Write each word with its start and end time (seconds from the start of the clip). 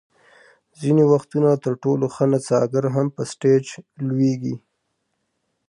ځینې 0.79 1.03
وختونه 1.13 1.49
تر 1.63 1.73
ټولو 1.83 2.05
ښه 2.13 2.25
نڅاګر 2.31 2.85
هم 2.95 3.07
په 3.15 3.21
سټېج 3.31 3.65
لویږي. 4.07 4.55